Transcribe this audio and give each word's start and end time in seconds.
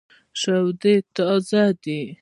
شودې 0.41 0.95
تازه 1.15 1.63
دي. 1.83 1.99